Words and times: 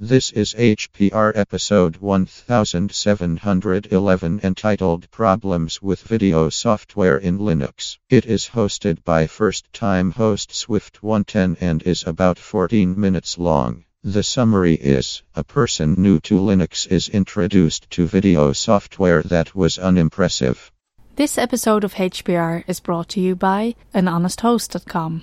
This 0.00 0.32
is 0.32 0.54
HPR 0.54 1.30
episode 1.36 1.98
1711 1.98 4.40
entitled 4.42 5.08
Problems 5.12 5.80
with 5.80 6.02
Video 6.02 6.48
Software 6.48 7.16
in 7.16 7.38
Linux. 7.38 7.98
It 8.10 8.26
is 8.26 8.48
hosted 8.48 9.04
by 9.04 9.28
first 9.28 9.72
time 9.72 10.10
host 10.10 10.50
Swift110 10.50 11.58
and 11.60 11.80
is 11.84 12.02
about 12.08 12.40
14 12.40 12.98
minutes 12.98 13.38
long. 13.38 13.84
The 14.02 14.24
summary 14.24 14.74
is 14.74 15.22
A 15.36 15.44
person 15.44 15.94
new 15.96 16.18
to 16.22 16.40
Linux 16.40 16.88
is 16.88 17.08
introduced 17.08 17.88
to 17.90 18.08
video 18.08 18.52
software 18.52 19.22
that 19.22 19.54
was 19.54 19.78
unimpressive. 19.78 20.72
This 21.14 21.38
episode 21.38 21.84
of 21.84 21.94
HPR 21.94 22.64
is 22.66 22.80
brought 22.80 23.10
to 23.10 23.20
you 23.20 23.36
by 23.36 23.76
anhonesthost.com. 23.94 25.22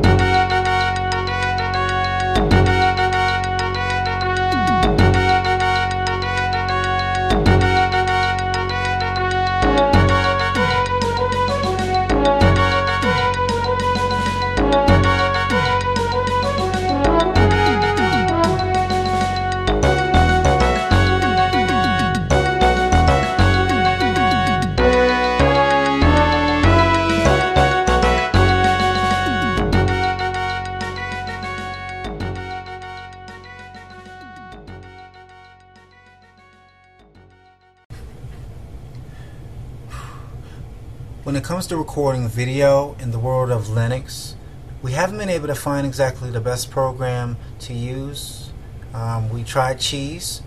When 41.31 41.37
it 41.37 41.45
comes 41.45 41.65
to 41.67 41.77
recording 41.77 42.27
video 42.27 42.97
in 42.99 43.11
the 43.11 43.17
world 43.17 43.51
of 43.51 43.67
Linux, 43.67 44.33
we 44.81 44.91
haven't 44.91 45.17
been 45.17 45.29
able 45.29 45.47
to 45.47 45.55
find 45.55 45.87
exactly 45.87 46.29
the 46.29 46.41
best 46.41 46.69
program 46.69 47.37
to 47.59 47.73
use. 47.73 48.51
Um, 48.93 49.29
we 49.29 49.45
tried 49.45 49.79
Cheese, 49.79 50.41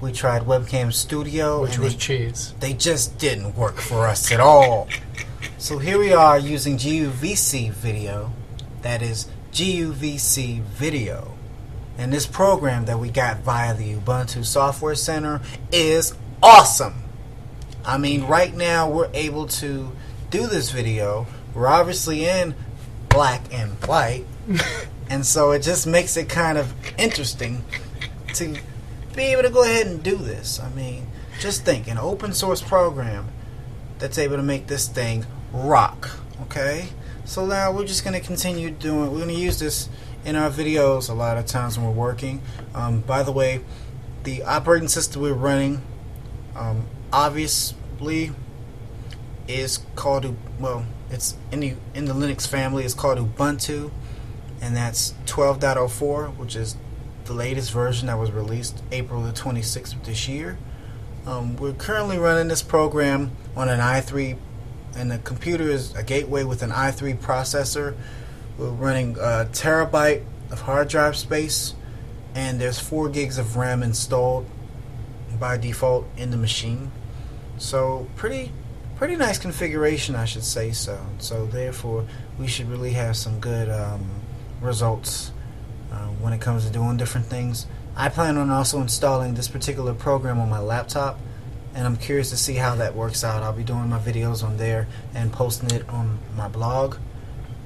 we 0.00 0.10
tried 0.10 0.42
Webcam 0.42 0.92
Studio, 0.92 1.62
Which 1.62 1.78
was 1.78 1.92
they, 1.92 1.98
cheese. 2.00 2.52
they 2.58 2.72
just 2.72 3.16
didn't 3.16 3.54
work 3.54 3.76
for 3.76 4.08
us 4.08 4.32
at 4.32 4.40
all. 4.40 4.88
So 5.58 5.78
here 5.78 6.00
we 6.00 6.12
are 6.12 6.36
using 6.36 6.78
GUVC 6.78 7.70
Video, 7.70 8.32
that 8.82 9.02
is 9.02 9.28
GUVC 9.52 10.62
Video. 10.62 11.38
And 11.96 12.12
this 12.12 12.26
program 12.26 12.86
that 12.86 12.98
we 12.98 13.08
got 13.08 13.38
via 13.42 13.72
the 13.72 13.94
Ubuntu 13.94 14.44
Software 14.44 14.96
Center 14.96 15.42
is 15.70 16.12
awesome. 16.42 17.04
I 17.84 17.98
mean, 17.98 18.24
right 18.24 18.52
now 18.52 18.90
we're 18.90 19.10
able 19.14 19.46
to 19.46 19.92
do 20.34 20.48
this 20.48 20.72
video. 20.72 21.28
We're 21.54 21.68
obviously 21.68 22.24
in 22.24 22.56
black 23.08 23.40
and 23.52 23.70
white, 23.84 24.24
and 25.08 25.24
so 25.24 25.52
it 25.52 25.62
just 25.62 25.86
makes 25.86 26.16
it 26.16 26.28
kind 26.28 26.58
of 26.58 26.74
interesting 26.98 27.64
to 28.34 28.56
be 29.14 29.22
able 29.22 29.42
to 29.42 29.50
go 29.50 29.62
ahead 29.62 29.86
and 29.86 30.02
do 30.02 30.16
this. 30.16 30.58
I 30.58 30.70
mean, 30.70 31.06
just 31.38 31.64
think 31.64 31.86
an 31.86 31.98
open 31.98 32.32
source 32.32 32.60
program 32.60 33.28
that's 34.00 34.18
able 34.18 34.34
to 34.34 34.42
make 34.42 34.66
this 34.66 34.88
thing 34.88 35.24
rock. 35.52 36.10
Okay, 36.42 36.88
so 37.24 37.46
now 37.46 37.70
we're 37.70 37.86
just 37.86 38.02
going 38.02 38.20
to 38.20 38.26
continue 38.26 38.72
doing. 38.72 39.12
We're 39.12 39.18
going 39.18 39.28
to 39.28 39.40
use 39.40 39.60
this 39.60 39.88
in 40.24 40.34
our 40.34 40.50
videos 40.50 41.08
a 41.08 41.14
lot 41.14 41.38
of 41.38 41.46
times 41.46 41.78
when 41.78 41.86
we're 41.86 41.92
working. 41.92 42.42
Um, 42.74 43.02
by 43.02 43.22
the 43.22 43.30
way, 43.30 43.60
the 44.24 44.42
operating 44.42 44.88
system 44.88 45.22
we're 45.22 45.32
running 45.32 45.80
um, 46.56 46.86
obviously 47.12 48.32
is 49.46 49.80
called 49.94 50.36
well 50.58 50.84
it's 51.10 51.36
in 51.52 51.60
the 51.60 51.74
in 51.94 52.06
the 52.06 52.14
Linux 52.14 52.46
family 52.46 52.84
it's 52.84 52.94
called 52.94 53.18
Ubuntu 53.18 53.90
and 54.60 54.76
that's 54.76 55.14
12.04 55.26 56.36
which 56.36 56.56
is 56.56 56.76
the 57.24 57.32
latest 57.32 57.72
version 57.72 58.06
that 58.06 58.18
was 58.18 58.30
released 58.30 58.82
April 58.92 59.22
the 59.22 59.32
26th 59.32 59.94
of 59.94 60.04
this 60.04 60.28
year 60.28 60.58
um, 61.26 61.56
we're 61.56 61.72
currently 61.72 62.18
running 62.18 62.48
this 62.48 62.62
program 62.62 63.30
on 63.56 63.68
an 63.68 63.80
i3 63.80 64.36
and 64.96 65.10
the 65.10 65.18
computer 65.18 65.64
is 65.64 65.94
a 65.94 66.02
gateway 66.02 66.44
with 66.44 66.62
an 66.62 66.70
i3 66.70 67.16
processor 67.18 67.94
we're 68.58 68.68
running 68.68 69.16
a 69.16 69.48
terabyte 69.52 70.22
of 70.50 70.62
hard 70.62 70.88
drive 70.88 71.16
space 71.16 71.74
and 72.34 72.60
there's 72.60 72.78
4 72.78 73.08
gigs 73.08 73.38
of 73.38 73.56
RAM 73.56 73.82
installed 73.82 74.46
by 75.38 75.56
default 75.56 76.06
in 76.16 76.30
the 76.30 76.36
machine. 76.36 76.90
So 77.58 78.08
pretty 78.16 78.52
pretty 78.96 79.16
nice 79.16 79.38
configuration, 79.38 80.14
I 80.14 80.24
should 80.24 80.44
say 80.44 80.72
so. 80.72 80.98
So 81.18 81.46
therefore, 81.46 82.06
we 82.38 82.46
should 82.46 82.68
really 82.68 82.92
have 82.92 83.16
some 83.16 83.40
good 83.40 83.68
um, 83.68 84.08
results 84.60 85.32
uh, 85.92 86.06
when 86.20 86.32
it 86.32 86.40
comes 86.40 86.64
to 86.66 86.72
doing 86.72 86.96
different 86.96 87.26
things. 87.26 87.66
I 87.96 88.08
plan 88.08 88.36
on 88.36 88.50
also 88.50 88.80
installing 88.80 89.34
this 89.34 89.48
particular 89.48 89.94
program 89.94 90.40
on 90.40 90.50
my 90.50 90.58
laptop, 90.58 91.18
and 91.74 91.86
I'm 91.86 91.96
curious 91.96 92.30
to 92.30 92.36
see 92.36 92.54
how 92.54 92.74
that 92.76 92.94
works 92.94 93.22
out. 93.22 93.42
I'll 93.42 93.52
be 93.52 93.64
doing 93.64 93.88
my 93.88 93.98
videos 93.98 94.42
on 94.42 94.56
there 94.56 94.88
and 95.14 95.32
posting 95.32 95.70
it 95.70 95.88
on 95.88 96.18
my 96.36 96.48
blog, 96.48 96.96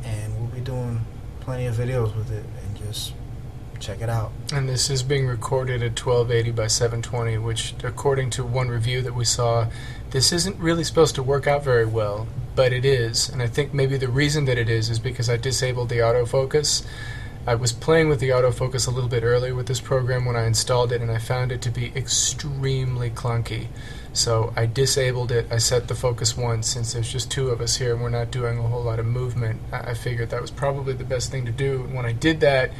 and 0.04 0.38
we'll 0.38 0.50
be 0.50 0.60
doing 0.60 1.00
plenty 1.40 1.66
of 1.66 1.76
videos 1.76 2.14
with 2.14 2.30
it 2.30 2.44
and 2.44 2.76
just 2.76 3.14
check 3.80 4.00
it 4.00 4.10
out. 4.10 4.32
And 4.52 4.68
this 4.68 4.90
is 4.90 5.02
being 5.02 5.26
recorded 5.26 5.82
at 5.82 5.98
1280 5.98 6.50
by 6.50 6.66
720, 6.66 7.38
which, 7.38 7.74
according 7.82 8.30
to 8.30 8.44
one 8.44 8.68
review 8.68 9.02
that 9.02 9.14
we 9.14 9.24
saw, 9.24 9.68
this 10.10 10.32
isn't 10.32 10.58
really 10.58 10.84
supposed 10.84 11.14
to 11.16 11.22
work 11.22 11.46
out 11.46 11.64
very 11.64 11.86
well, 11.86 12.26
but 12.54 12.72
it 12.72 12.84
is. 12.84 13.28
And 13.28 13.42
I 13.42 13.46
think 13.46 13.74
maybe 13.74 13.96
the 13.96 14.08
reason 14.08 14.46
that 14.46 14.58
it 14.58 14.68
is 14.68 14.90
is 14.90 14.98
because 14.98 15.28
I 15.28 15.36
disabled 15.36 15.88
the 15.88 15.98
autofocus. 15.98 16.86
I 17.46 17.54
was 17.54 17.72
playing 17.72 18.08
with 18.08 18.20
the 18.20 18.30
autofocus 18.30 18.86
a 18.86 18.90
little 18.90 19.08
bit 19.08 19.22
earlier 19.22 19.54
with 19.54 19.66
this 19.66 19.80
program 19.80 20.24
when 20.24 20.36
I 20.36 20.46
installed 20.46 20.92
it, 20.92 21.00
and 21.00 21.10
I 21.10 21.18
found 21.18 21.50
it 21.50 21.62
to 21.62 21.70
be 21.70 21.92
extremely 21.96 23.10
clunky. 23.10 23.68
So 24.12 24.52
I 24.56 24.66
disabled 24.66 25.30
it. 25.30 25.46
I 25.50 25.58
set 25.58 25.88
the 25.88 25.94
focus 25.94 26.36
once 26.36 26.66
since 26.66 26.92
there's 26.92 27.12
just 27.12 27.30
two 27.30 27.50
of 27.50 27.60
us 27.60 27.76
here 27.76 27.92
and 27.92 28.02
we're 28.02 28.08
not 28.08 28.30
doing 28.30 28.58
a 28.58 28.62
whole 28.62 28.82
lot 28.82 28.98
of 28.98 29.06
movement. 29.06 29.60
I 29.72 29.90
I 29.90 29.94
figured 29.94 30.30
that 30.30 30.40
was 30.40 30.50
probably 30.50 30.94
the 30.94 31.04
best 31.04 31.30
thing 31.30 31.44
to 31.46 31.52
do. 31.52 31.84
And 31.84 31.94
when 31.94 32.04
I 32.04 32.12
did 32.12 32.40
that, 32.40 32.72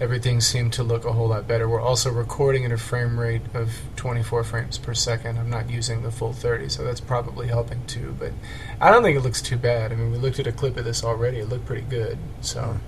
everything 0.00 0.40
seemed 0.40 0.72
to 0.74 0.82
look 0.82 1.04
a 1.04 1.12
whole 1.12 1.28
lot 1.28 1.46
better. 1.48 1.68
We're 1.68 1.80
also 1.80 2.10
recording 2.10 2.64
at 2.64 2.72
a 2.72 2.78
frame 2.78 3.18
rate 3.18 3.42
of 3.54 3.72
24 3.96 4.44
frames 4.44 4.78
per 4.78 4.94
second. 4.94 5.38
I'm 5.38 5.50
not 5.50 5.68
using 5.68 6.02
the 6.02 6.10
full 6.10 6.32
30, 6.32 6.68
so 6.68 6.84
that's 6.84 7.00
probably 7.00 7.48
helping 7.48 7.84
too. 7.86 8.14
But 8.18 8.32
I 8.80 8.90
don't 8.90 9.02
think 9.02 9.16
it 9.16 9.22
looks 9.22 9.42
too 9.42 9.56
bad. 9.56 9.92
I 9.92 9.96
mean, 9.96 10.12
we 10.12 10.18
looked 10.18 10.38
at 10.38 10.46
a 10.46 10.52
clip 10.52 10.76
of 10.76 10.84
this 10.84 11.02
already. 11.04 11.38
It 11.38 11.48
looked 11.48 11.66
pretty 11.66 11.82
good. 11.82 12.18
So 12.40 12.78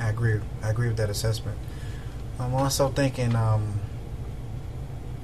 I 0.00 0.10
agree. 0.10 0.40
I 0.62 0.70
agree 0.70 0.88
with 0.88 0.98
that 0.98 1.10
assessment. 1.10 1.58
I'm 2.38 2.54
also 2.54 2.88
thinking. 2.90 3.34
Um, 3.34 3.80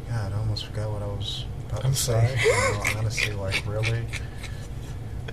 God, 0.08 0.32
I 0.32 0.36
almost 0.38 0.66
forgot 0.66 0.90
what 0.90 1.02
I 1.02 1.06
was 1.06 1.44
about 1.68 1.84
I'm 1.84 1.92
to 1.92 1.96
say. 1.98 2.36
sorry. 2.36 2.74
Know, 2.94 2.98
honestly, 2.98 3.32
like 3.34 3.62
really, 3.66 4.04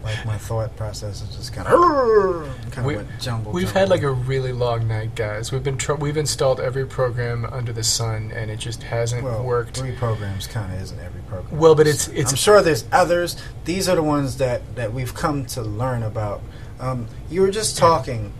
like 0.04 0.26
my 0.26 0.38
thought 0.38 0.76
process 0.76 1.22
is 1.22 1.36
just 1.36 1.54
kind 1.54 1.68
of 1.68 2.46
kind 2.72 2.78
of 2.80 2.86
We- 2.86 2.96
went 2.98 3.20
jumbled. 3.20 3.54
we've 3.54 3.72
had 3.72 3.90
like 3.90 4.02
a 4.04 4.12
really 4.12 4.54
long 4.54 4.88
night, 4.88 5.16
guys. 5.16 5.52
We've 5.52 5.64
been 5.64 5.78
tr- 5.78 5.94
we've 5.96 6.18
installed 6.18 6.60
every 6.60 6.86
program 6.86 7.46
under 7.52 7.74
the 7.74 7.84
sun, 7.84 8.32
and 8.34 8.50
it 8.50 8.60
just 8.60 8.84
hasn't 8.84 9.24
well, 9.24 9.44
worked. 9.44 9.78
Three 9.78 9.92
programs 9.96 10.48
kind 10.48 10.74
of 10.74 10.82
isn't 10.82 11.00
every 11.00 11.22
program. 11.22 11.60
Well, 11.60 11.76
but 11.76 11.88
it's- 11.88 12.08
it's- 12.10 12.32
I'm 12.32 12.38
sure 12.38 12.62
there's 12.62 12.86
others. 12.92 13.36
These 13.66 13.90
are 13.90 13.96
the 13.96 14.04
ones 14.04 14.38
that 14.38 14.62
that 14.76 14.94
we've 14.94 15.14
come 15.14 15.46
to 15.48 15.62
learn 15.62 16.04
about. 16.04 16.42
Um, 16.80 17.08
you 17.30 17.42
were 17.42 17.52
just 17.52 17.78
talking. 17.78 18.32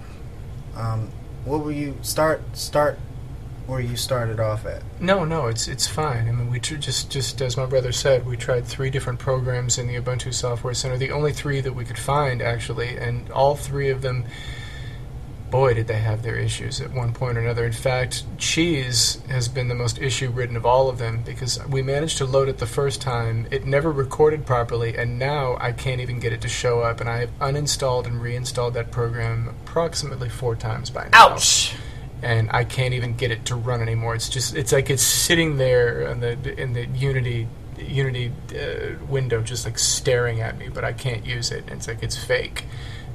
Um, 0.78 1.10
what 1.46 1.64
were 1.64 1.72
you 1.72 1.98
start 2.02 2.42
start 2.54 2.98
where 3.70 3.80
you 3.80 3.96
started 3.96 4.40
off 4.40 4.66
at? 4.66 4.82
No, 5.00 5.24
no, 5.24 5.48
it's 5.48 5.68
it's 5.68 5.88
fine. 5.88 6.28
I 6.28 6.32
mean, 6.32 6.50
we 6.50 6.60
tr- 6.60 6.76
just 6.76 7.10
just 7.12 7.42
as 7.42 7.56
my 7.56 7.66
brother 7.66 7.92
said, 7.92 8.26
we 8.26 8.36
tried 8.36 8.66
three 8.66 8.90
different 8.90 9.20
programs 9.20 9.78
in 9.78 9.88
the 9.88 9.96
Ubuntu 9.96 10.34
Software 10.34 10.74
Center. 10.74 10.98
The 10.98 11.12
only 11.12 11.32
three 11.32 11.62
that 11.62 11.74
we 11.74 11.86
could 11.86 12.00
find 12.00 12.42
actually, 12.42 12.98
and 12.98 13.30
all 13.32 13.56
three 13.56 13.90
of 13.90 14.02
them, 14.02 14.26
boy, 15.52 15.74
did 15.74 15.88
they 15.88 16.00
have 16.00 16.24
their 16.24 16.36
issues 16.36 16.82
at 16.82 16.92
one 16.92 17.14
point 17.14 17.38
or 17.38 17.42
another. 17.42 17.66
In 17.66 17.72
fact, 17.72 18.24
Cheese 18.38 19.22
has 19.30 19.48
been 19.48 19.68
the 19.68 19.76
most 19.76 20.00
issue-ridden 20.00 20.56
of 20.56 20.66
all 20.66 20.90
of 20.90 20.98
them 20.98 21.24
because 21.26 21.64
we 21.68 21.82
managed 21.82 22.18
to 22.20 22.26
load 22.26 22.50
it 22.50 22.60
the 22.60 22.68
first 22.68 23.02
time, 23.02 23.48
it 23.50 23.66
never 23.66 23.92
recorded 23.92 24.46
properly, 24.46 24.96
and 24.96 25.18
now 25.18 25.58
I 25.60 25.72
can't 25.72 26.02
even 26.02 26.20
get 26.20 26.34
it 26.34 26.42
to 26.42 26.50
show 26.50 26.82
up. 26.82 27.02
And 27.02 27.10
I 27.10 27.20
have 27.20 27.40
uninstalled 27.40 28.06
and 28.06 28.22
reinstalled 28.22 28.74
that 28.76 28.92
program 28.92 29.48
approximately 29.48 30.30
four 30.30 30.56
times 30.56 30.90
by 30.90 31.06
now. 31.06 31.30
Ouch! 31.30 31.74
And 32.22 32.50
I 32.52 32.64
can't 32.64 32.94
even 32.94 33.16
get 33.16 33.32
it 33.32 33.46
to 33.46 33.56
run 33.56 33.82
anymore. 33.82 34.16
It's 34.16 34.30
just 34.30 34.56
it's 34.56 34.72
like 34.72 34.90
it's 34.90 35.04
sitting 35.04 35.58
there 35.58 36.02
in 36.02 36.20
the 36.20 36.60
in 36.60 36.74
the 36.74 36.86
Unity 36.86 37.48
Unity 37.78 38.32
uh, 38.52 39.04
window, 39.06 39.42
just 39.42 39.66
like 39.66 39.80
staring 39.80 40.42
at 40.42 40.58
me, 40.58 40.70
but 40.70 40.84
I 40.84 40.94
can't 40.94 41.26
use 41.26 41.52
it. 41.52 41.66
It's 41.68 41.88
like 41.88 42.04
it's 42.04 42.18
fake. 42.18 42.66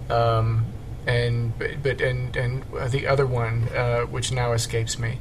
Um, 0.09 0.67
and 1.07 1.57
but, 1.59 1.83
but 1.83 2.01
and 2.01 2.35
and 2.37 2.65
the 2.91 3.07
other 3.07 3.27
one, 3.27 3.69
uh, 3.75 4.03
which 4.03 4.33
now 4.33 4.53
escapes 4.53 4.99
me. 4.99 5.19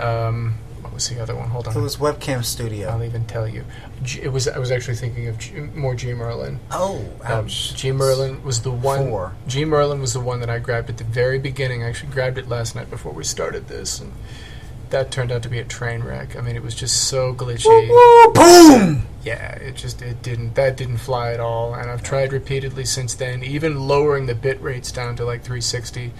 Um, 0.00 0.58
what 0.82 0.92
was 0.94 1.08
the 1.08 1.20
other 1.20 1.34
one? 1.34 1.48
Hold 1.50 1.68
on. 1.68 1.76
It 1.76 1.80
was 1.80 1.96
Webcam 1.96 2.44
Studio. 2.44 2.88
I'll 2.88 3.02
even 3.04 3.24
tell 3.26 3.46
you. 3.48 3.64
G- 4.02 4.22
it 4.22 4.28
was. 4.32 4.48
I 4.48 4.58
was 4.58 4.70
actually 4.70 4.96
thinking 4.96 5.28
of 5.28 5.38
G- 5.38 5.52
more 5.74 5.94
G 5.94 6.12
Merlin. 6.14 6.60
Oh, 6.70 6.98
Um, 7.24 7.44
ouch. 7.44 7.74
G 7.74 7.92
Merlin 7.92 8.42
was 8.42 8.62
the 8.62 8.70
one. 8.70 9.08
Four. 9.08 9.32
G 9.46 9.64
Merlin 9.64 10.00
was 10.00 10.12
the 10.12 10.20
one 10.20 10.40
that 10.40 10.50
I 10.50 10.58
grabbed 10.58 10.88
at 10.90 10.98
the 10.98 11.04
very 11.04 11.38
beginning. 11.38 11.82
I 11.82 11.88
actually 11.88 12.12
grabbed 12.12 12.38
it 12.38 12.48
last 12.48 12.74
night 12.74 12.90
before 12.90 13.12
we 13.12 13.24
started 13.24 13.68
this, 13.68 14.00
and 14.00 14.12
that 14.90 15.10
turned 15.10 15.30
out 15.30 15.42
to 15.42 15.48
be 15.48 15.58
a 15.58 15.64
train 15.64 16.02
wreck. 16.02 16.34
I 16.36 16.40
mean, 16.40 16.56
it 16.56 16.62
was 16.62 16.74
just 16.74 17.08
so 17.08 17.34
glitchy. 17.34 17.88
Boom! 18.34 19.06
Yeah, 19.22 19.52
it 19.56 19.76
just 19.76 20.00
it 20.00 20.22
didn't 20.22 20.54
that 20.54 20.76
didn't 20.76 20.98
fly 20.98 21.32
at 21.32 21.40
all. 21.40 21.74
And 21.74 21.90
I've 21.90 22.02
tried 22.02 22.32
repeatedly 22.32 22.84
since 22.84 23.14
then, 23.14 23.42
even 23.44 23.86
lowering 23.88 24.26
the 24.26 24.34
bit 24.34 24.60
rates 24.62 24.90
down 24.92 25.16
to 25.16 25.24
like 25.24 25.42
360. 25.42 26.12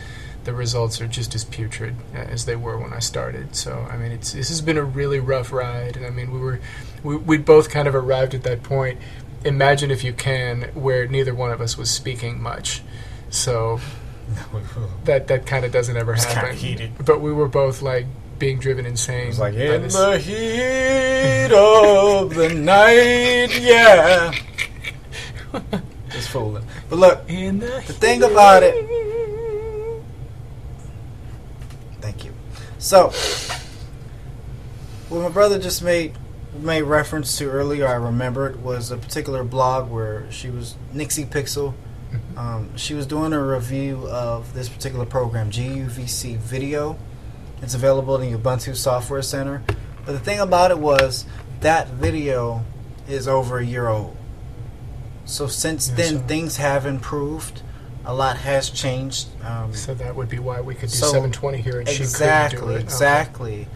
The 0.49 0.55
results 0.55 0.99
are 1.03 1.07
just 1.07 1.35
as 1.35 1.45
putrid 1.45 1.95
uh, 2.15 2.21
as 2.21 2.47
they 2.47 2.57
were 2.57 2.79
when 2.79 2.95
I 2.95 3.01
started. 3.01 3.55
So 3.55 3.87
I 3.91 3.99
mean, 3.99 4.13
it's 4.13 4.33
this 4.33 4.49
has 4.49 4.63
been 4.63 4.79
a 4.79 4.83
really 4.83 5.21
rough 5.21 5.53
ride. 5.53 5.95
And 5.95 6.07
I 6.07 6.09
mean, 6.09 6.33
we 6.33 6.39
were 6.41 6.59
we 7.03 7.17
we 7.19 7.37
both 7.37 7.69
kind 7.69 7.87
of 7.87 7.95
arrived 7.95 8.33
at 8.33 8.45
that 8.45 8.63
point. 8.63 8.99
Imagine 9.45 9.91
if 9.91 10.03
you 10.03 10.15
can, 10.15 10.71
where 10.73 11.07
neither 11.07 11.35
one 11.35 11.51
of 11.51 11.61
us 11.61 11.77
was 11.77 11.91
speaking 11.91 12.41
much. 12.43 12.81
So 13.29 13.79
that 15.05 15.27
that 15.27 15.45
kind 15.45 15.67
of 15.67 15.71
doesn't 15.73 15.99
ever 15.99 16.15
happen. 16.15 16.95
But 17.05 17.21
we 17.21 17.31
were 17.31 17.49
both 17.49 17.83
like 17.83 18.07
being 18.39 18.59
driven 18.59 18.87
insane. 18.87 19.25
It 19.25 19.29
was 19.29 19.39
like 19.39 19.53
in 19.53 19.83
this- 19.83 19.95
the 19.95 20.17
heat 20.19 21.53
of 21.55 22.35
the 22.35 22.55
night, 22.55 23.55
yeah. 23.61 24.33
Just 26.11 26.31
fooling. 26.31 26.65
But 26.89 26.99
look, 27.01 27.27
the 27.27 27.51
the 27.51 27.93
thing 27.93 28.23
about 28.23 28.63
it. 28.63 29.05
Thank 32.01 32.25
you. 32.25 32.33
So, 32.79 33.11
what 35.09 35.23
my 35.23 35.29
brother 35.31 35.59
just 35.59 35.83
made 35.83 36.15
made 36.57 36.83
reference 36.83 37.37
to 37.39 37.51
earlier, 37.51 37.87
I 37.87 37.95
remembered 37.95 38.63
was 38.63 38.91
a 38.91 38.97
particular 38.97 39.45
blog 39.45 39.91
where 39.91 40.31
she 40.31 40.49
was 40.49 40.77
Nixie 40.93 41.25
Pixel. 41.25 41.75
Um, 42.37 42.77
she 42.77 42.95
was 42.95 43.07
doing 43.07 43.33
a 43.33 43.43
review 43.43 44.07
of 44.09 44.55
this 44.55 44.69
particular 44.69 45.05
program, 45.05 45.51
GUVC 45.51 46.37
Video. 46.39 46.99
It's 47.63 47.75
available 47.75 48.17
in 48.21 48.33
the 48.33 48.39
Ubuntu 48.39 48.77
Software 48.77 49.23
Center. 49.23 49.63
But 50.07 50.13
the 50.13 50.21
thing 50.21 50.39
about 50.39 50.71
it 50.71 50.79
was 50.79 51.27
that 51.61 51.89
video 51.89 52.65
is 53.09 53.27
over 53.27 53.59
a 53.59 53.65
year 53.65 53.89
old. 53.89 54.17
So 55.25 55.49
since 55.49 55.89
then, 55.89 56.27
things 56.27 56.57
have 56.57 56.87
improved. 56.87 57.63
A 58.09 58.15
lot 58.15 58.39
has 58.39 58.71
changed. 58.71 59.29
Um, 59.45 59.75
So 59.75 59.95
that 59.95 60.17
would 60.17 60.29
be 60.29 60.39
why 60.39 60.61
we 60.63 60.75
could 60.75 60.89
do 60.89 60.97
So, 60.97 61.07
720 61.07 61.59
here 61.61 61.79
and 61.79 61.89
she 61.89 61.99
couldn't 61.99 62.09
do 62.09 62.09
exactly. 62.09 62.75
Okay. 62.75 62.83
exactly. 62.83 63.69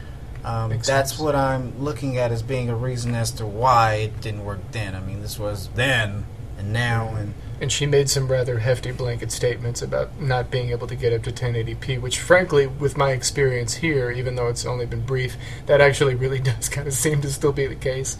Um, 0.42 0.70
that's 0.70 0.88
sense. 0.88 1.18
what 1.18 1.36
I'm 1.36 1.78
looking 1.78 2.16
at 2.18 2.32
as 2.32 2.42
being 2.42 2.68
a 2.68 2.74
reason 2.74 3.14
as 3.14 3.30
to 3.32 3.46
why 3.46 3.94
it 3.94 4.20
didn't 4.20 4.44
work 4.44 4.58
then. 4.72 4.96
I 4.96 5.00
mean, 5.00 5.20
this 5.20 5.38
was 5.38 5.68
then 5.74 6.24
and 6.58 6.72
now, 6.72 7.14
and 7.14 7.34
And 7.60 7.70
she 7.70 7.86
made 7.86 8.10
some 8.10 8.26
rather 8.26 8.58
hefty 8.58 8.90
blanket 8.90 9.30
statements 9.30 9.82
about 9.82 10.20
not 10.20 10.50
being 10.50 10.70
able 10.70 10.86
to 10.86 10.96
get 10.96 11.12
up 11.12 11.22
to 11.24 11.32
1080p, 11.32 12.00
which, 12.00 12.18
frankly, 12.18 12.66
with 12.66 12.96
my 12.96 13.10
experience 13.10 13.74
here, 13.74 14.10
even 14.10 14.34
though 14.34 14.48
it's 14.48 14.64
only 14.66 14.86
been 14.86 15.02
brief, 15.02 15.36
that 15.66 15.80
actually 15.80 16.14
really 16.14 16.38
does 16.50 16.68
kind 16.68 16.88
of 16.88 16.94
seem 16.94 17.20
to 17.20 17.30
still 17.30 17.52
be 17.52 17.66
the 17.66 17.76
case. 17.76 18.16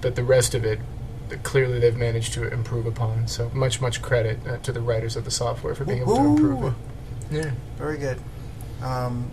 But 0.00 0.14
the 0.14 0.24
rest 0.24 0.54
of 0.54 0.64
it, 0.64 0.78
clearly, 1.42 1.78
they've 1.78 1.96
managed 1.96 2.32
to 2.34 2.46
improve 2.52 2.86
upon. 2.86 3.26
So 3.28 3.50
much, 3.54 3.80
much 3.80 4.02
credit 4.02 4.38
uh, 4.46 4.58
to 4.58 4.72
the 4.72 4.80
writers 4.80 5.16
of 5.16 5.24
the 5.24 5.30
software 5.30 5.74
for 5.74 5.84
being 5.84 6.02
able 6.02 6.16
to 6.16 6.22
improve 6.24 6.64
it. 6.64 6.72
Yeah, 7.30 7.50
very 7.76 7.98
good. 7.98 8.18
Um, 8.82 9.30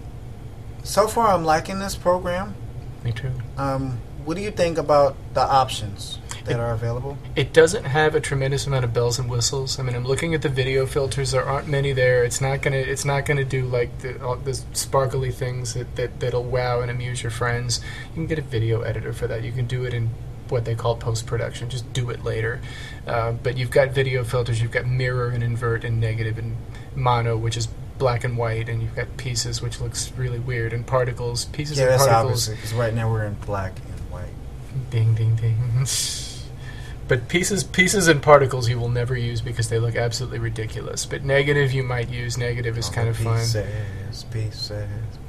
so 0.84 1.08
far, 1.08 1.28
I'm 1.30 1.44
liking 1.44 1.80
this 1.80 1.96
program. 1.96 2.56
me 3.04 3.12
too. 3.12 3.32
Um, 3.58 4.00
what 4.26 4.36
do 4.38 4.42
you 4.44 4.52
think 4.52 4.78
about 4.78 5.16
the 5.34 5.42
options 5.42 6.18
that 6.46 6.54
It- 6.54 6.60
are 6.60 6.72
available? 6.72 7.18
It 7.36 7.52
doesn't 7.54 7.84
have 7.86 8.16
a 8.16 8.22
tremendous 8.22 8.66
amount 8.66 8.86
of 8.86 8.94
bells 8.94 9.20
and 9.20 9.30
whistles. 9.30 9.78
I 9.80 9.84
mean, 9.84 9.96
I'm 9.96 10.06
looking 10.06 10.34
at 10.34 10.42
the 10.42 10.50
video 10.50 10.86
filters. 10.86 11.32
There 11.32 11.44
aren't 11.46 11.68
many 11.68 11.92
there. 11.92 12.24
It's 12.24 12.40
not 12.40 12.62
gonna. 12.62 12.78
It's 12.78 13.04
not 13.06 13.26
gonna 13.26 13.44
do 13.44 13.66
like 13.66 14.00
the, 14.00 14.24
all 14.24 14.38
the 14.38 14.54
sparkly 14.74 15.32
things 15.32 15.74
that, 15.74 15.96
that 15.98 16.20
that'll 16.22 16.44
wow 16.46 16.80
and 16.82 16.90
amuse 16.90 17.22
your 17.22 17.32
friends. 17.32 17.82
You 18.10 18.14
can 18.16 18.28
get 18.28 18.40
a 18.40 18.42
video 18.44 18.82
editor 18.82 19.12
for 19.14 19.28
that. 19.28 19.44
You 19.44 19.52
can 19.52 19.66
do 19.68 19.84
it 19.84 19.94
in 19.94 20.10
what 20.50 20.66
they 20.66 20.76
call 20.76 20.96
post 20.96 21.26
production. 21.26 21.70
Just 21.70 21.92
do 21.94 22.10
it 22.10 22.24
later. 22.24 22.62
Uh, 23.08 23.32
but 23.34 23.58
you've 23.58 23.72
got 23.72 23.90
video 23.90 24.24
filters. 24.24 24.62
You've 24.62 24.72
got 24.72 24.86
mirror 24.86 25.30
and 25.30 25.44
invert 25.44 25.84
and 25.84 26.00
negative 26.00 26.38
and 26.38 26.58
mono, 26.96 27.38
which 27.38 27.58
is 27.58 27.68
black 27.98 28.24
and 28.24 28.38
white, 28.38 28.70
and 28.70 28.82
you've 28.82 28.96
got 28.96 29.16
pieces, 29.18 29.62
which 29.62 29.80
looks 29.80 30.12
really 30.14 30.40
weird, 30.40 30.74
and 30.74 30.86
particles. 30.86 31.46
Pieces 31.46 31.78
Yeah, 31.78 31.86
and 31.86 31.94
that's 31.94 32.08
particles. 32.08 32.32
obviously 32.50 32.56
because 32.56 32.74
right 32.74 32.94
now 32.94 33.10
we're 33.10 33.26
in 33.26 33.34
black 33.46 33.74
and 33.78 34.12
white. 34.12 34.90
Ding 34.90 35.14
ding 35.16 35.36
ding. 35.36 35.86
But 37.06 37.28
pieces 37.28 37.66
pieces 37.66 38.08
and 38.08 38.22
particles 38.22 38.70
you 38.70 38.80
will 38.80 38.90
never 38.90 39.16
use 39.16 39.42
because 39.42 39.68
they 39.68 39.78
look 39.78 39.96
absolutely 39.98 40.40
ridiculous. 40.40 41.06
But 41.06 41.24
negative 41.24 41.74
you 41.74 41.84
might 41.84 42.10
use. 42.10 42.38
Negative 42.38 42.78
is 42.78 42.88
All 42.88 42.94
kind 42.94 43.10
of 43.10 43.18
fun. 43.18 43.40
Pieces, 43.40 44.24
pieces, 44.32 44.72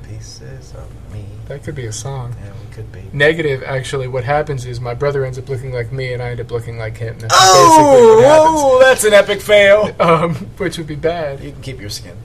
pieces 0.08 0.72
of 0.74 1.12
me. 1.12 1.24
That 1.48 1.62
could 1.62 1.74
be 1.74 1.86
a 1.86 1.92
song. 1.92 2.34
Yeah, 2.42 2.52
we 2.52 2.74
could 2.74 2.92
be. 2.92 3.02
Negative 3.12 3.62
actually 3.62 4.08
what 4.08 4.24
happens 4.24 4.64
is 4.64 4.80
my 4.80 4.94
brother 4.94 5.24
ends 5.24 5.38
up 5.38 5.48
looking 5.48 5.72
like 5.72 5.92
me 5.92 6.12
and 6.12 6.22
I 6.22 6.30
end 6.30 6.40
up 6.40 6.50
looking 6.50 6.78
like 6.78 6.96
him. 6.96 7.18
That's 7.18 7.34
happens. 7.34 8.60
Oh, 8.60 8.78
that's 8.82 9.04
an 9.04 9.12
epic 9.12 9.40
fail. 9.40 9.94
Um, 10.04 10.34
which 10.58 10.76
would 10.76 10.86
be 10.86 10.96
bad. 10.96 11.40
You 11.40 11.52
can 11.52 11.62
keep 11.62 11.80
your 11.80 11.88
skin. 11.88 12.16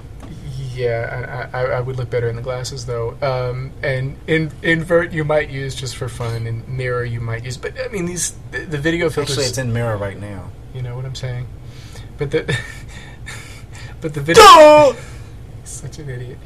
Yeah, 0.73 1.49
I, 1.53 1.57
I, 1.57 1.65
I 1.65 1.81
would 1.81 1.95
look 1.97 2.09
better 2.09 2.29
in 2.29 2.35
the 2.35 2.41
glasses 2.41 2.85
though. 2.85 3.17
Um, 3.21 3.71
and 3.81 4.17
in, 4.27 4.51
invert 4.63 5.11
you 5.11 5.23
might 5.23 5.49
use 5.49 5.75
just 5.75 5.95
for 5.95 6.09
fun, 6.09 6.45
and 6.45 6.67
mirror 6.67 7.05
you 7.05 7.21
might 7.21 7.45
use. 7.45 7.57
But 7.57 7.79
I 7.79 7.87
mean 7.87 8.05
these 8.05 8.33
the, 8.51 8.59
the 8.59 8.77
video 8.77 9.09
filters. 9.09 9.37
Actually, 9.37 9.45
it's 9.47 9.57
in 9.57 9.71
mirror 9.71 9.97
right 9.97 10.19
now. 10.19 10.51
You 10.73 10.81
know 10.81 10.95
what 10.95 11.05
I'm 11.05 11.15
saying? 11.15 11.47
But 12.17 12.31
the 12.31 12.43
but 14.01 14.13
the 14.13 14.21
video 14.29 14.43
such 15.69 15.99
an 15.99 16.09
idiot. 16.09 16.37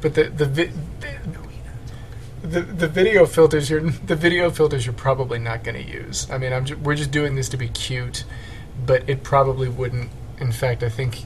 But 0.00 0.14
the 0.14 0.24
the 0.24 0.46
vi- 0.46 0.72
the, 2.42 2.60
the 2.60 2.88
video 2.88 3.24
filters 3.24 3.70
you're 3.70 3.80
the 3.80 4.16
video 4.16 4.50
filters 4.50 4.84
you're 4.84 4.92
probably 4.94 5.38
not 5.38 5.62
going 5.64 5.82
to 5.84 5.90
use. 5.90 6.28
I 6.30 6.38
mean, 6.38 6.52
I'm 6.52 6.64
ju- 6.64 6.76
we're 6.76 6.96
just 6.96 7.10
doing 7.12 7.36
this 7.36 7.48
to 7.50 7.56
be 7.56 7.68
cute, 7.68 8.24
but 8.84 9.08
it 9.08 9.22
probably 9.22 9.68
wouldn't. 9.68 10.10
In 10.38 10.52
fact, 10.52 10.82
I 10.82 10.88
think. 10.88 11.24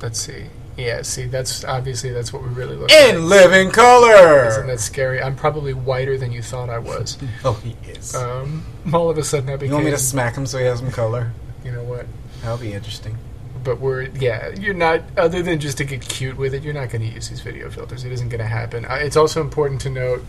Let's 0.00 0.18
see. 0.18 0.46
Yeah, 0.76 1.00
see, 1.02 1.24
that's 1.24 1.64
obviously 1.64 2.10
that's 2.10 2.34
what 2.34 2.42
we 2.42 2.50
really 2.50 2.76
look 2.76 2.90
like. 2.90 3.08
In 3.14 3.28
living 3.30 3.70
color 3.70 4.46
Isn't 4.46 4.66
that 4.66 4.78
scary? 4.80 5.22
I'm 5.22 5.34
probably 5.34 5.72
whiter 5.72 6.18
than 6.18 6.32
you 6.32 6.42
thought 6.42 6.68
I 6.68 6.78
was. 6.78 7.16
Oh, 7.44 7.54
he 7.54 7.76
is. 7.90 8.14
Um, 8.14 8.62
all 8.92 9.08
of 9.08 9.16
a 9.16 9.24
sudden, 9.24 9.48
I 9.48 9.56
became. 9.56 9.68
you 9.70 9.74
want 9.74 9.86
me 9.86 9.90
to 9.92 9.98
smack 9.98 10.34
him 10.36 10.44
so 10.44 10.58
he 10.58 10.64
has 10.66 10.80
some 10.80 10.90
color? 10.90 11.32
you 11.64 11.72
know 11.72 11.82
what? 11.82 12.06
That'll 12.42 12.58
be 12.58 12.74
interesting. 12.74 13.16
But 13.66 13.80
we're 13.80 14.02
yeah 14.02 14.48
you're 14.50 14.72
not 14.72 15.02
other 15.18 15.42
than 15.42 15.58
just 15.58 15.76
to 15.76 15.84
get 15.84 16.00
cute 16.00 16.36
with 16.36 16.54
it 16.54 16.62
you're 16.62 16.72
not 16.72 16.88
going 16.88 17.02
to 17.02 17.12
use 17.12 17.28
these 17.28 17.40
video 17.40 17.68
filters. 17.68 18.04
It 18.04 18.12
isn't 18.12 18.28
going 18.28 18.40
to 18.40 18.46
happen. 18.46 18.84
Uh, 18.86 18.94
it's 18.94 19.16
also 19.16 19.40
important 19.42 19.80
to 19.82 19.90
note 19.90 20.24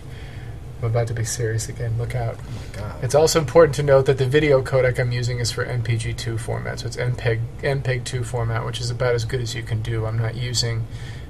i'm 0.82 0.90
about 0.90 1.08
to 1.08 1.14
be 1.14 1.24
serious 1.24 1.70
again 1.70 1.98
look 1.98 2.16
out. 2.16 2.36
Oh 2.40 2.52
my 2.52 2.78
god. 2.82 3.04
it's 3.04 3.16
also 3.16 3.40
important 3.40 3.76
to 3.76 3.84
note 3.84 4.08
that 4.08 4.18
the 4.18 4.26
video 4.26 4.62
codec 4.64 5.00
i'm 5.00 5.12
using 5.12 5.40
is 5.40 5.52
for 5.52 5.64
mpg2 5.66 6.40
format 6.40 6.80
so 6.80 6.88
it's 6.88 6.98
mpeg 6.98 7.40
mpeg 7.62 8.04
2 8.04 8.24
format 8.24 8.66
which 8.66 8.82
is 8.82 8.90
about 8.90 9.14
as 9.14 9.24
good 9.24 9.40
as 9.40 9.54
you 9.56 9.62
can 9.62 9.82
do. 9.84 10.06
I'm 10.08 10.18
not 10.18 10.36
using 10.36 10.88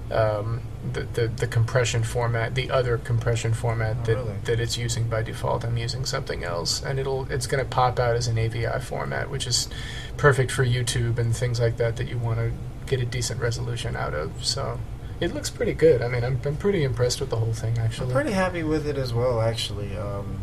um, 0.10 0.62
the, 0.94 1.02
the 1.14 1.28
the 1.28 1.48
compression 1.48 2.04
format 2.04 2.56
the 2.56 2.70
other 2.70 2.98
compression 3.00 3.54
format 3.54 3.98
Oh, 4.02 4.04
that, 4.06 4.16
really? 4.16 4.36
that 4.46 4.60
it's 4.60 4.78
using 4.78 5.10
by 5.10 5.22
default 5.24 5.66
i'm 5.66 5.76
using 5.78 6.06
something 6.06 6.44
else 6.44 6.82
and 6.84 7.00
it'll 7.00 7.30
it's 7.32 7.48
going 7.48 7.64
to 7.64 7.70
pop 7.70 8.00
out 8.00 8.16
as 8.16 8.28
an 8.28 8.38
avi 8.38 8.66
format 8.82 9.30
which 9.30 9.48
is 9.48 9.68
perfect 10.18 10.52
for 10.52 10.64
youtube 10.64 11.18
and 11.18 11.36
things 11.36 11.60
like 11.60 11.78
that 11.78 11.96
that 11.98 12.08
you 12.08 12.18
want 12.18 12.38
to 12.40 12.52
get 12.86 13.02
a 13.02 13.06
decent 13.06 13.42
resolution 13.42 13.96
out 13.96 14.14
of 14.14 14.46
so 14.46 14.80
it 15.20 15.34
looks 15.34 15.50
pretty 15.50 15.74
good 15.74 16.02
i 16.02 16.08
mean 16.08 16.24
i'm, 16.24 16.40
I'm 16.46 16.56
pretty 16.56 16.84
impressed 16.84 17.20
with 17.20 17.32
the 17.32 17.38
whole 17.38 17.54
thing 17.54 17.78
actually 17.80 18.08
I'm 18.08 18.14
pretty 18.14 18.32
happy 18.34 18.64
with 18.64 18.88
it 18.88 18.98
as 18.98 19.14
well, 19.14 19.42
actually. 19.42 19.98
Um, 19.98 20.42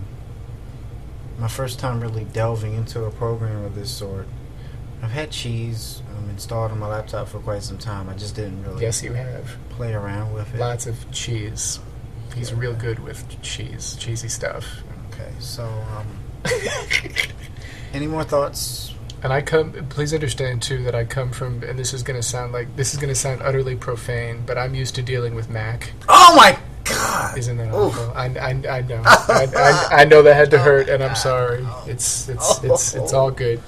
my 1.38 1.48
first 1.48 1.78
time 1.80 2.00
really 2.00 2.24
delving 2.24 2.74
into 2.74 3.04
a 3.04 3.10
program 3.10 3.64
of 3.64 3.74
this 3.74 3.90
sort. 3.90 4.26
I've 5.04 5.10
had 5.10 5.30
Cheese 5.30 6.02
um, 6.16 6.30
installed 6.30 6.70
on 6.72 6.78
my 6.78 6.88
laptop 6.88 7.28
for 7.28 7.38
quite 7.38 7.62
some 7.62 7.78
time. 7.78 8.08
I 8.08 8.14
just 8.14 8.34
didn't 8.34 8.62
really 8.64 8.82
yes 8.82 9.02
you 9.02 9.12
have 9.12 9.56
play 9.70 9.92
around 9.92 10.32
with 10.32 10.52
it. 10.54 10.58
lots 10.60 10.86
of 10.86 10.96
cheese 11.12 11.80
he's 12.34 12.50
Yeah. 12.50 12.58
real 12.58 12.74
good 12.74 12.98
with 13.00 13.40
cheese 13.42 13.96
cheesy 13.98 14.28
stuff 14.28 14.64
Okay, 15.12 15.30
so 15.38 15.64
um, 15.96 16.06
any 17.92 18.06
more 18.06 18.24
thoughts? 18.24 18.92
And 19.22 19.32
I 19.32 19.40
come. 19.40 19.72
Please 19.88 20.12
understand 20.12 20.60
too 20.60 20.82
that 20.84 20.94
I 20.94 21.04
come 21.04 21.30
from, 21.30 21.62
and 21.62 21.78
this 21.78 21.94
is 21.94 22.02
going 22.02 22.18
to 22.20 22.22
sound 22.22 22.52
like 22.52 22.74
this 22.76 22.92
is 22.92 23.00
going 23.00 23.08
to 23.08 23.14
sound 23.14 23.40
utterly 23.42 23.74
profane, 23.74 24.42
but 24.44 24.58
I'm 24.58 24.74
used 24.74 24.94
to 24.96 25.02
dealing 25.02 25.34
with 25.34 25.48
Mac. 25.48 25.92
Oh 26.08 26.34
my 26.36 26.58
god! 26.84 27.38
Isn't 27.38 27.56
that 27.56 27.68
Oof. 27.68 27.96
awful? 27.98 28.12
I, 28.14 28.26
I, 28.26 28.50
I 28.78 28.80
know. 28.82 29.02
I, 29.06 29.48
I, 29.56 29.88
I 30.00 30.04
know 30.04 30.20
that 30.22 30.34
had 30.34 30.50
to 30.50 30.58
hurt, 30.58 30.88
and 30.90 31.02
I'm 31.02 31.14
sorry. 31.16 31.66
It's 31.86 32.28
it's 32.28 32.62
it's 32.64 32.94
it's 32.94 33.12
all 33.14 33.30
good. 33.30 33.62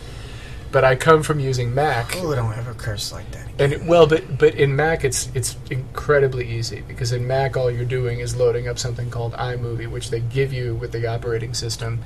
But 0.76 0.84
I 0.84 0.94
come 0.94 1.22
from 1.22 1.40
using 1.40 1.74
Mac, 1.74 2.14
Oh, 2.16 2.32
I 2.32 2.36
don't 2.36 2.52
ever 2.52 2.74
curse 2.74 3.10
like 3.10 3.30
that. 3.30 3.48
and 3.58 3.88
well, 3.88 4.06
but 4.06 4.36
but 4.36 4.54
in 4.56 4.76
Mac 4.76 5.04
it's 5.06 5.30
it's 5.32 5.56
incredibly 5.70 6.46
easy 6.46 6.82
because 6.86 7.12
in 7.12 7.26
Mac 7.26 7.56
all 7.56 7.70
you're 7.70 7.86
doing 7.86 8.20
is 8.20 8.36
loading 8.36 8.68
up 8.68 8.78
something 8.78 9.08
called 9.08 9.32
iMovie, 9.32 9.90
which 9.90 10.10
they 10.10 10.20
give 10.20 10.52
you 10.52 10.74
with 10.74 10.92
the 10.92 11.06
operating 11.06 11.54
system, 11.54 12.00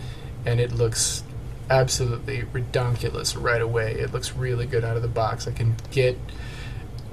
and 0.46 0.60
it 0.60 0.70
looks 0.70 1.24
absolutely 1.68 2.42
redonkulous 2.42 3.34
right 3.36 3.60
away. 3.60 3.94
It 3.94 4.12
looks 4.12 4.36
really 4.36 4.66
good 4.66 4.84
out 4.84 4.94
of 4.94 5.02
the 5.02 5.08
box. 5.08 5.48
I 5.48 5.50
can 5.50 5.74
get, 5.90 6.16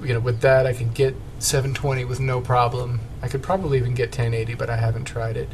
you 0.00 0.14
know, 0.14 0.20
with 0.20 0.42
that 0.42 0.64
I 0.64 0.72
can 0.72 0.92
get 0.92 1.16
720 1.40 2.04
with 2.04 2.20
no 2.20 2.40
problem. 2.40 3.00
I 3.20 3.26
could 3.26 3.42
probably 3.42 3.78
even 3.78 3.94
get 3.94 4.10
1080, 4.10 4.54
but 4.54 4.70
I 4.70 4.76
haven't 4.76 5.06
tried 5.06 5.36
it. 5.36 5.48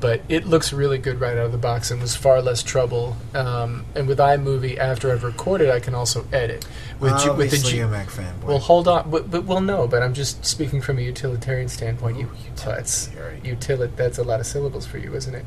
But 0.00 0.20
it 0.28 0.46
looks 0.46 0.72
really 0.72 0.98
good 0.98 1.20
right 1.20 1.36
out 1.36 1.46
of 1.46 1.52
the 1.52 1.58
box 1.58 1.90
and 1.90 2.00
was 2.00 2.14
far 2.14 2.42
less 2.42 2.62
trouble. 2.62 3.16
Um, 3.34 3.84
and 3.94 4.06
with 4.06 4.18
iMovie, 4.18 4.76
after 4.76 5.10
I've 5.10 5.24
recorded, 5.24 5.70
I 5.70 5.80
can 5.80 5.94
also 5.94 6.26
edit. 6.32 6.66
With, 7.00 7.12
G- 7.12 7.14
with 7.14 7.22
the 7.24 7.30
Obviously, 7.30 7.70
G- 7.70 7.76
you're 7.78 7.86
a 7.86 7.90
Mac 7.90 8.08
fanboy. 8.08 8.44
well, 8.44 8.58
hold 8.58 8.86
on, 8.86 9.10
but, 9.10 9.30
but 9.30 9.44
well, 9.44 9.60
no. 9.62 9.88
But 9.88 10.02
I'm 10.02 10.14
just 10.14 10.44
speaking 10.44 10.80
from 10.82 10.98
a 10.98 11.00
utilitarian 11.00 11.68
standpoint. 11.68 12.18
You, 12.18 12.30
that's 12.64 13.08
utilit. 13.42 13.96
That's 13.96 14.18
a 14.18 14.22
lot 14.24 14.40
of 14.40 14.46
syllables 14.46 14.86
for 14.86 14.98
you, 14.98 15.14
isn't 15.14 15.34
it? 15.34 15.44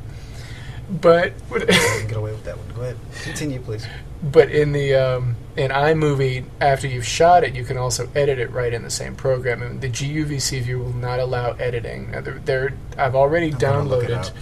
But 1.00 1.32
get 1.48 2.16
away 2.16 2.32
with 2.32 2.44
that 2.44 2.58
one. 2.58 2.66
Go 2.74 2.82
ahead. 2.82 2.96
Continue, 3.22 3.60
please. 3.60 3.86
but 4.22 4.50
in 4.50 4.72
the 4.72 4.94
um, 4.94 5.36
in 5.56 5.70
iMovie, 5.70 6.44
after 6.60 6.86
you've 6.86 7.06
shot 7.06 7.44
it, 7.44 7.54
you 7.54 7.64
can 7.64 7.78
also 7.78 8.08
edit 8.14 8.38
it 8.38 8.50
right 8.50 8.72
in 8.72 8.82
the 8.82 8.90
same 8.90 9.16
program. 9.16 9.62
And 9.62 9.80
the 9.80 9.88
GUVC 9.88 10.60
view 10.62 10.78
will 10.80 10.92
not 10.92 11.18
allow 11.18 11.52
editing. 11.52 12.10
Now, 12.10 12.20
they're, 12.20 12.38
they're, 12.40 12.74
I've 12.98 13.14
already 13.14 13.52
I'm 13.52 13.58
gonna 13.58 13.82
look 13.84 14.04
it 14.04 14.10
downloaded 14.10 14.32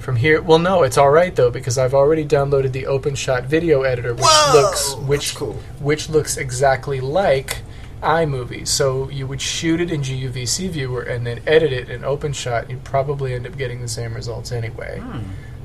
from 0.00 0.16
here. 0.16 0.42
Well, 0.42 0.58
no, 0.58 0.82
it's 0.82 0.98
all 0.98 1.10
right 1.10 1.34
though 1.34 1.50
because 1.50 1.78
I've 1.78 1.94
already 1.94 2.24
downloaded 2.26 2.72
the 2.72 2.82
OpenShot 2.84 3.46
video 3.46 3.82
editor, 3.82 4.12
which 4.14 4.24
Whoa! 4.24 4.60
looks 4.60 4.94
which 4.96 5.34
cool. 5.36 5.54
which 5.78 6.08
looks 6.08 6.36
exactly 6.36 7.00
like 7.00 7.58
iMovie. 8.02 8.66
So 8.66 9.08
you 9.08 9.28
would 9.28 9.40
shoot 9.40 9.80
it 9.80 9.92
in 9.92 10.02
GUVC 10.02 10.70
viewer 10.70 11.02
and 11.02 11.24
then 11.24 11.40
edit 11.46 11.72
it 11.72 11.88
in 11.88 12.02
OpenShot. 12.02 12.62
And 12.62 12.70
you'd 12.70 12.84
probably 12.84 13.34
end 13.34 13.46
up 13.46 13.56
getting 13.56 13.80
the 13.80 13.88
same 13.88 14.14
results 14.14 14.50
anyway. 14.50 14.98
Hmm. 14.98 15.20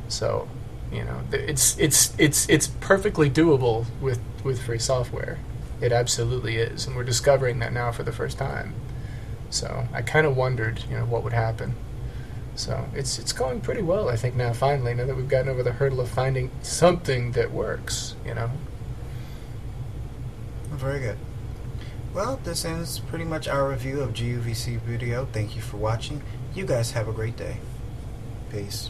So, 0.07 0.47
you 0.91 1.03
know, 1.03 1.21
it's 1.31 1.77
it's 1.77 2.13
it's 2.17 2.47
it's 2.49 2.67
perfectly 2.67 3.29
doable 3.29 3.85
with 4.01 4.19
with 4.43 4.61
free 4.61 4.79
software. 4.79 5.39
It 5.81 5.91
absolutely 5.91 6.57
is, 6.57 6.87
and 6.87 6.95
we're 6.95 7.03
discovering 7.03 7.59
that 7.59 7.73
now 7.73 7.91
for 7.91 8.03
the 8.03 8.11
first 8.11 8.37
time. 8.37 8.73
So 9.49 9.87
I 9.93 10.01
kind 10.01 10.25
of 10.25 10.35
wondered, 10.35 10.83
you 10.89 10.97
know, 10.97 11.05
what 11.05 11.23
would 11.23 11.33
happen. 11.33 11.75
So 12.55 12.85
it's 12.95 13.19
it's 13.19 13.33
going 13.33 13.61
pretty 13.61 13.83
well, 13.83 14.09
I 14.09 14.15
think 14.15 14.35
now. 14.35 14.53
Finally, 14.53 14.95
now 14.95 15.05
that 15.05 15.15
we've 15.15 15.29
gotten 15.29 15.49
over 15.49 15.61
the 15.61 15.73
hurdle 15.73 15.99
of 16.01 16.09
finding 16.09 16.49
something 16.63 17.33
that 17.33 17.51
works, 17.51 18.15
you 18.25 18.33
know. 18.33 18.49
Very 20.71 20.99
good. 20.99 21.17
Well, 22.13 22.39
this 22.43 22.65
ends 22.65 22.97
pretty 22.97 23.25
much 23.25 23.47
our 23.47 23.69
review 23.69 24.01
of 24.01 24.13
GUVC 24.13 24.79
video. 24.81 25.25
Thank 25.31 25.55
you 25.55 25.61
for 25.61 25.77
watching. 25.77 26.23
You 26.55 26.65
guys 26.65 26.91
have 26.91 27.07
a 27.07 27.13
great 27.13 27.37
day. 27.37 27.57
Peace. 28.49 28.89